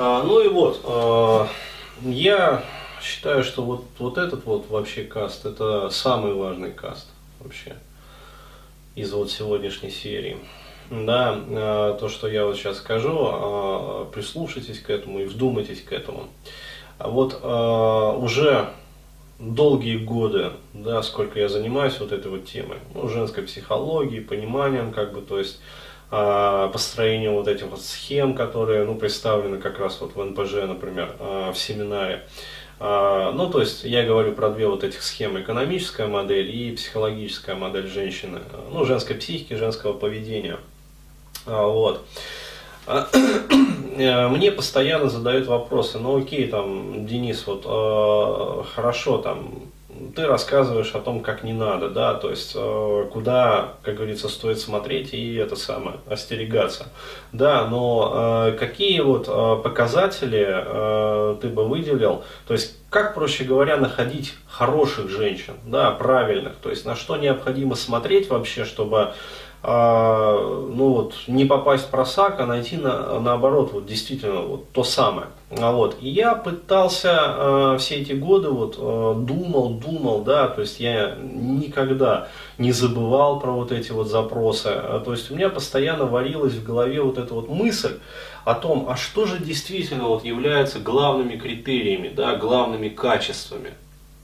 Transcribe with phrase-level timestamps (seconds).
[0.00, 1.48] А, ну и вот, а,
[2.02, 2.62] я
[3.02, 7.08] считаю, что вот, вот этот вот вообще каст, это самый важный каст
[7.40, 7.74] вообще
[8.94, 10.38] из вот сегодняшней серии.
[10.88, 16.28] Да, а, то, что я вот сейчас скажу, прислушайтесь к этому и вдумайтесь к этому.
[17.00, 18.68] Вот уже
[19.40, 25.12] долгие годы, да, сколько я занимаюсь вот этой вот темой, ну, женской психологией, пониманием, как
[25.12, 25.58] бы, то есть
[26.10, 31.14] э, построением вот этих вот схем, которые, ну, представлены как раз вот в НПЖ, например,
[31.18, 32.24] э, в семинаре.
[32.80, 37.56] Э, ну, то есть я говорю про две вот этих схемы, экономическая модель и психологическая
[37.56, 38.40] модель женщины,
[38.72, 40.58] ну, женской психики, женского поведения.
[41.46, 42.04] Вот.
[43.98, 49.50] Э, мне постоянно задают вопросы, ну окей, там, Денис, вот э, хорошо, там,
[50.14, 54.58] ты рассказываешь о том, как не надо, да, то есть э, куда, как говорится, стоит
[54.58, 56.86] смотреть и это самое, остерегаться.
[57.32, 63.76] Да, но э, какие вот э, показатели ты бы выделил, то есть как, проще говоря,
[63.76, 69.12] находить хороших женщин, да, правильных, то есть на что необходимо смотреть вообще, чтобы
[69.60, 75.28] ну вот, не попасть в просак, а найти на, наоборот, вот действительно вот то самое.
[75.50, 80.60] А вот, и я пытался э, все эти годы вот э, думал, думал, да, то
[80.60, 82.28] есть я никогда
[82.58, 84.70] не забывал про вот эти вот запросы,
[85.04, 87.98] то есть у меня постоянно варилась в голове вот эта вот мысль
[88.44, 93.72] о том, а что же действительно вот является главными критериями, да, главными качествами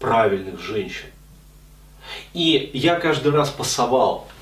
[0.00, 1.06] правильных женщин.
[2.32, 4.37] И я каждый раз пасовал, а,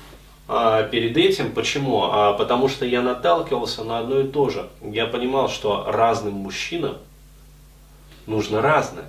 [0.47, 1.51] перед этим.
[1.51, 2.03] Почему?
[2.03, 4.67] А, потому что я наталкивался на одно и то же.
[4.81, 6.97] Я понимал, что разным мужчинам
[8.27, 9.05] нужно разное.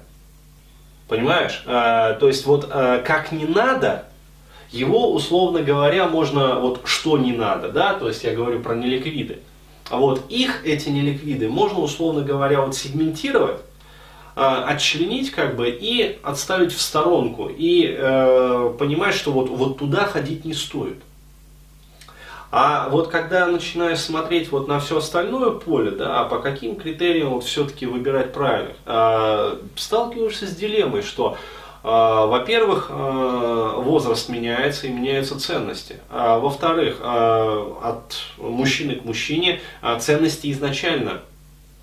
[1.06, 1.62] Понимаешь?
[1.66, 4.04] А, то есть вот а, как не надо,
[4.70, 9.38] его, условно говоря, можно, вот что не надо, да, то есть я говорю про неликвиды.
[9.88, 13.62] А вот их, эти неликвиды, можно, условно говоря, вот сегментировать,
[14.34, 20.44] отчленить как бы и отставить в сторонку и э, понимать, что вот, вот туда ходить
[20.44, 21.02] не стоит.
[22.50, 27.30] А вот когда начинаешь смотреть вот на все остальное поле, да, а по каким критериям
[27.30, 31.36] вот все-таки выбирать правильных, а, сталкиваешься с дилеммой, что
[31.84, 35.96] а, во-первых, возраст меняется и меняются ценности.
[36.10, 39.60] А, во-вторых, от мужчины к мужчине
[40.00, 41.20] ценности изначально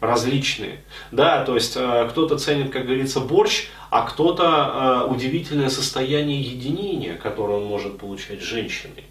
[0.01, 0.81] различные.
[1.11, 7.65] Да, то есть кто-то ценит, как говорится, борщ, а кто-то удивительное состояние единения, которое он
[7.65, 9.05] может получать с женщиной.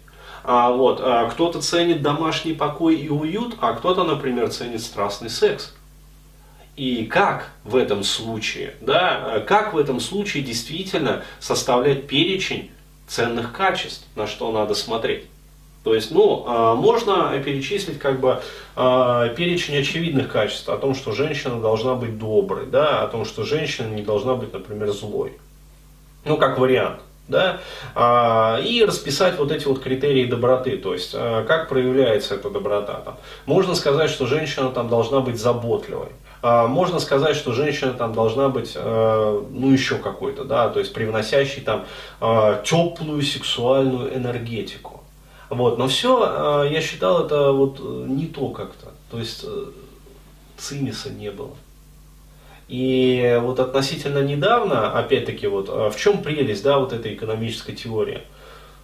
[0.47, 5.73] А, вот, а, кто-то ценит домашний покой и уют, а кто-то, например, ценит страстный секс.
[6.75, 12.69] И как в этом случае, да, как в этом случае действительно составлять перечень
[13.07, 15.25] ценных качеств, на что надо смотреть.
[15.83, 18.39] То есть, ну, а, можно перечислить как бы
[18.75, 23.43] а, перечень очевидных качеств о том, что женщина должна быть доброй, да, о том, что
[23.43, 25.33] женщина не должна быть, например, злой.
[26.23, 27.59] Ну, как вариант да,
[27.95, 33.01] а, и расписать вот эти вот критерии доброты, то есть а, как проявляется эта доброта.
[33.03, 33.17] Там.
[33.45, 36.09] Можно сказать, что женщина там должна быть заботливой,
[36.41, 41.61] а, можно сказать, что женщина там должна быть, ну еще какой-то, да, то есть привносящей
[41.61, 41.85] там
[42.63, 45.01] теплую сексуальную энергетику.
[45.49, 49.65] Вот, но все, я считал, это вот не то как-то, то есть э,
[50.57, 51.51] цимиса не было.
[52.67, 58.21] И вот относительно недавно, опять-таки, вот а в чем прелесть, да, вот этой экономической теории?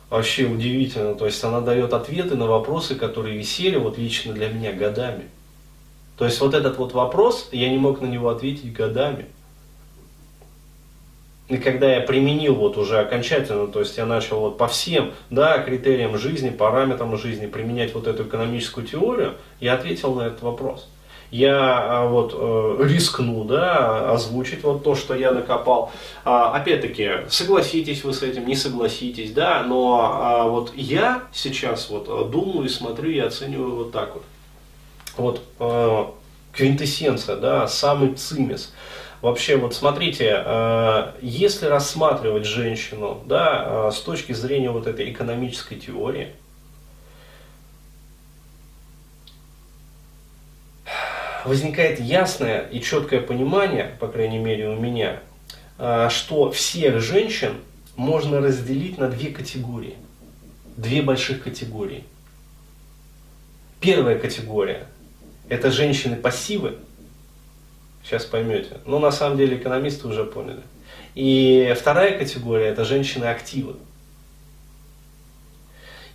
[0.09, 4.73] Вообще удивительно, то есть она дает ответы на вопросы, которые висели вот лично для меня
[4.73, 5.29] годами.
[6.17, 9.25] То есть вот этот вот вопрос, я не мог на него ответить годами.
[11.47, 15.57] И когда я применил вот уже окончательно, то есть я начал вот по всем да,
[15.59, 20.87] критериям жизни, параметрам жизни применять вот эту экономическую теорию, я ответил на этот вопрос
[21.31, 25.91] я а, вот э, рискну, да, озвучить вот то, что я накопал.
[26.25, 32.07] А, опять-таки, согласитесь вы с этим, не согласитесь, да, но а, вот я сейчас вот
[32.09, 34.23] э, думаю и смотрю и оцениваю вот так вот.
[35.17, 36.05] Вот э,
[36.51, 38.73] квинтэссенция, да, самый цимис.
[39.21, 40.43] Вообще, вот смотрите,
[41.21, 46.29] если рассматривать женщину, да, с точки зрения вот этой экономической теории,
[51.45, 55.19] возникает ясное и четкое понимание, по крайней мере у меня,
[55.77, 57.55] а, что всех женщин
[57.95, 59.95] можно разделить на две категории.
[60.77, 62.03] Две больших категории.
[63.79, 64.87] Первая категория–
[65.49, 66.77] это женщины-пассивы.
[68.03, 68.77] Сейчас поймете.
[68.85, 70.61] Но на самом деле экономисты уже поняли.
[71.15, 73.75] И вторая категория– это женщины-активы.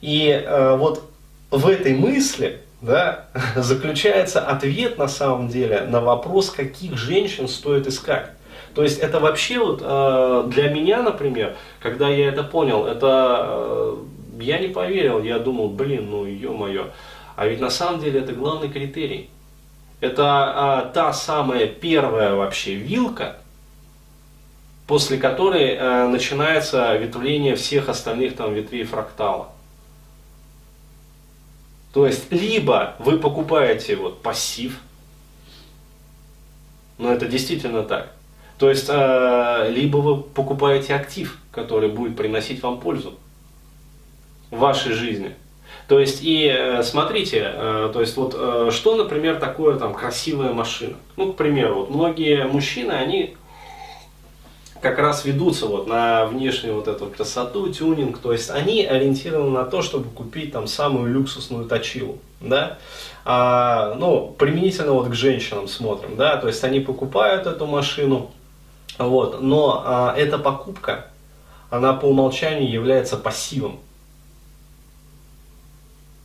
[0.01, 1.11] И э, вот
[1.51, 3.27] в этой мысли да,
[3.57, 8.31] заключается ответ на самом деле на вопрос, каких женщин стоит искать.
[8.75, 13.97] То есть это вообще вот э, для меня, например, когда я это понял, это э,
[14.41, 16.89] я не поверил, я думал, блин, ну ё-моё.
[17.37, 19.31] А ведь на самом деле это главный критерий.
[20.01, 23.37] Это э, та самая первая вообще вилка,
[24.87, 29.49] после которой э, начинается ветвление всех остальных там ветвей фрактала.
[31.97, 34.79] То есть, либо вы покупаете вот пассив,
[36.99, 38.13] но это действительно так.
[38.59, 43.15] То есть, э, либо вы покупаете актив, который будет приносить вам пользу
[44.51, 45.37] в вашей жизни.
[45.89, 50.53] То есть, и э, смотрите, э, то есть, вот э, что, например, такое там красивая
[50.53, 50.97] машина.
[51.17, 53.39] Ну, к примеру, вот многие мужчины, они
[54.81, 59.65] как раз ведутся вот на внешнюю вот эту красоту, тюнинг, то есть они ориентированы на
[59.65, 62.79] то, чтобы купить там самую люксусную точилу, да,
[63.25, 68.31] а, ну, применительно вот к женщинам смотрим, да, то есть они покупают эту машину,
[68.99, 71.07] вот, но а, эта покупка,
[71.71, 73.81] она по умолчанию является пассивом.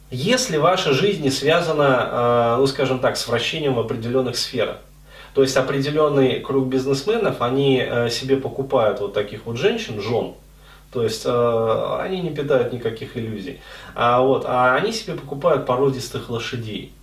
[0.10, 4.78] Если ваша жизнь не связана, а, ну, скажем так, с вращением в определенных сферах,
[5.34, 10.34] то есть определенный круг бизнесменов, они э, себе покупают вот таких вот женщин, жен,
[10.92, 13.62] то есть э, они не питают никаких иллюзий.
[13.96, 16.94] А, вот, а они себе покупают породистых лошадей.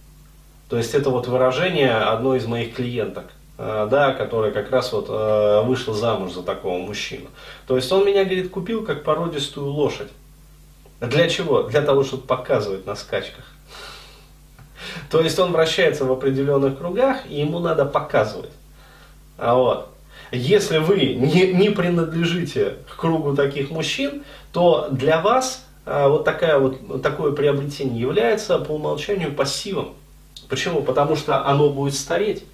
[0.69, 3.25] То есть это вот выражение одной из моих клиенток,
[3.57, 7.29] э, да, которая как раз вот э, вышла замуж за такого мужчину.
[7.67, 10.11] То есть он меня, говорит, купил как породистую лошадь.
[11.01, 11.63] Для чего?
[11.63, 13.45] Для того, чтобы показывать на скачках.
[15.11, 18.51] То есть он вращается в определенных кругах, и ему надо показывать.
[19.37, 19.89] А вот.
[20.31, 26.59] Если вы не, не принадлежите к кругу таких мужчин, то для вас а, вот, такая
[26.59, 29.95] вот такое приобретение является по умолчанию пассивом.
[30.51, 30.83] Почему?
[30.83, 32.45] Потому что оно будет стареть.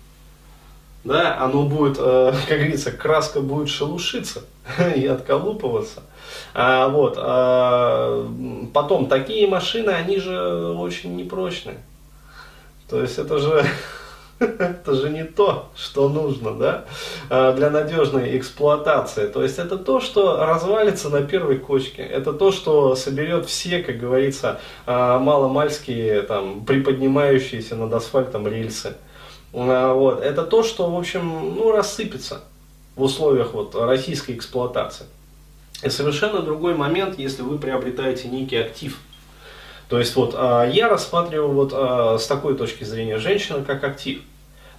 [1.03, 4.45] Да, оно будет, э, как говорится, краска будет шелушиться
[4.97, 6.03] и отколупываться.
[6.55, 8.27] А, вот, а,
[8.73, 10.39] потом, такие машины, они же
[10.77, 11.79] очень непрочные.
[12.89, 13.65] То есть это же,
[14.39, 16.85] это же не то, что нужно да,
[17.31, 19.27] а, для надежной эксплуатации.
[19.27, 22.03] То есть это то, что развалится на первой кочке.
[22.03, 28.95] Это то, что соберет все, как говорится, а, маломальские, там, приподнимающиеся над асфальтом рельсы.
[29.53, 30.23] А, вот.
[30.23, 32.43] Это то, что, в общем, ну, рассыпется
[32.97, 35.07] в условиях вот, российской эксплуатации.
[35.83, 38.99] И совершенно другой момент, если вы приобретаете некий актив–
[39.89, 44.23] то есть вот а, я рассматриваю вот а, с такой точки зрения женщину как актив.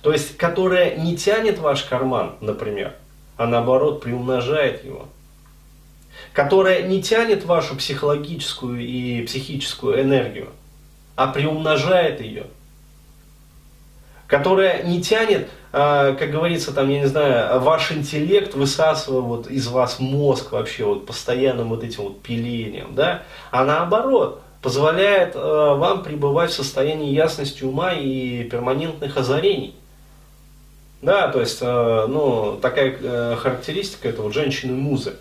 [0.02, 2.94] То есть, которая не тянет ваш карман, например,
[3.38, 5.08] а наоборот приумножает его.
[6.34, 10.50] Которая не тянет вашу психологическую и психическую энергию,
[11.16, 12.48] а приумножает ее.
[14.28, 19.68] Которая не тянет, а, как говорится, там, я не знаю, ваш интеллект, высасывая вот из
[19.68, 26.02] вас мозг вообще вот постоянным вот этим вот пилением, да, а наоборот, позволяет э, вам
[26.02, 29.76] пребывать в состоянии ясности ума и перманентных озарений.
[31.04, 35.18] Да, то есть, э, ну, такая э, характеристика этого женщины-музы.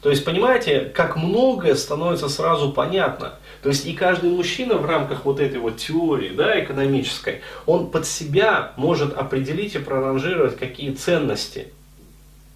[0.00, 3.32] То есть, понимаете, как многое становится сразу понятно.
[3.64, 8.06] То есть, и каждый мужчина в рамках вот этой вот теории, да, экономической, он под
[8.06, 11.66] себя может определить и проранжировать, какие ценности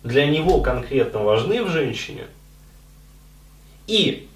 [0.05, 2.27] для него конкретно важны в женщине.
[3.89, 4.29] И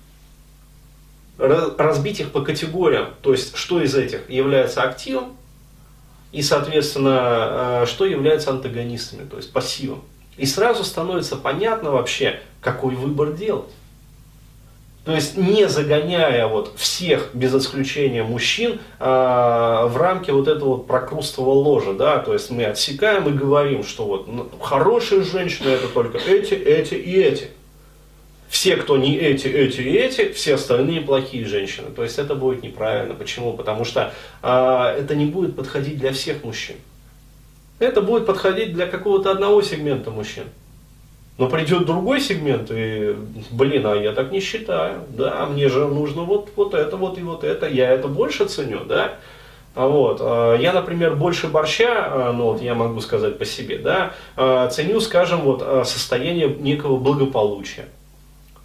[1.39, 5.37] разбить их по категориям, то есть что из этих является активом
[6.33, 10.03] и, соответственно, э, что является антагонистами, то есть пассивом.
[10.37, 13.71] И сразу становится понятно вообще, какой выбор делать.
[15.07, 20.87] То есть не загоняя вот всех, без исключения мужчин, э, в рамки вот этого вот
[20.89, 25.87] прокрустового ложа, да, то есть мы отсекаем и говорим, что вот ну, хорошие женщины это
[25.89, 27.51] только эти, эти и эти
[28.57, 31.91] все, кто не эти, эти и эти, все остальные плохие женщины.
[31.95, 33.13] То есть это будет неправильно.
[33.13, 33.53] Почему?
[33.53, 36.77] Потому что э, это не будет подходить для всех мужчин.
[37.81, 40.45] Это будет подходить для какого-то одного сегмента мужчин.
[41.37, 43.15] Но придет другой сегмент, и,
[43.51, 47.23] блин, а я так не считаю, да, мне же нужно вот, вот это, вот и
[47.23, 49.19] вот это, я это больше ценю, да,
[49.75, 50.17] а вот.
[50.23, 54.13] А, я, например, больше борща, а, ну вот я могу сказать по себе, да,
[54.71, 57.85] ценю, скажем, вот состояние некого благополучия.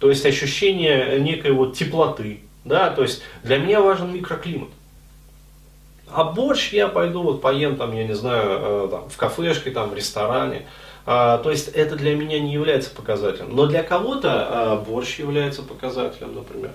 [0.02, 2.40] То есть ощущение некой вот теплоты.
[2.64, 2.90] Да?
[2.90, 4.70] То есть для меня важен микроклимат.
[6.10, 9.90] А борщ я пойду вот поем там, я не знаю, э, там, в кафешке, там,
[9.90, 10.66] в ресторане.
[11.06, 13.54] А, то есть это для меня не является показателем.
[13.54, 16.72] Но для кого-то а, борщ является показателем, например.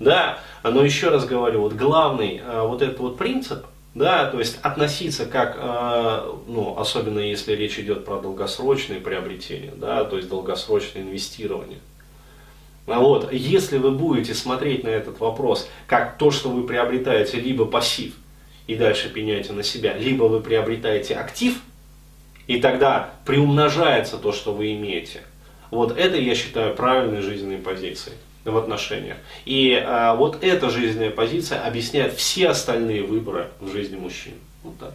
[0.00, 3.64] Да, но еще раз говорю, вот главный э, вот этот вот принцип,
[3.94, 10.02] да, то есть относиться как, э, ну, особенно если речь идет про долгосрочные приобретения, да,
[10.02, 11.78] то есть долгосрочное инвестирование.
[12.86, 17.64] А вот, если вы будете смотреть на этот вопрос как то, что вы приобретаете либо
[17.64, 18.14] пассив,
[18.66, 21.60] и дальше пеняете на себя, либо вы приобретаете актив,
[22.46, 25.22] и тогда приумножается то, что вы имеете.
[25.70, 29.16] Вот это я считаю правильной жизненной позицией в отношениях.
[29.46, 34.34] И а, вот эта жизненная позиция объясняет все остальные выборы в жизни мужчин.
[34.62, 34.94] Вот так.